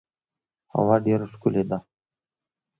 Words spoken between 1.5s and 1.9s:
ده.